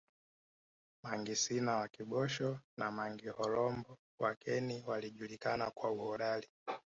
Mangi 1.03 1.35
Sina 1.35 1.75
wa 1.77 1.87
Kibosho 1.87 2.59
na 2.77 2.91
Mangi 2.91 3.27
Horombo 3.29 3.97
wa 4.19 4.35
Keni 4.35 4.83
waliojulikana 4.87 5.71
kwa 5.71 5.91
uhodari 5.91 6.49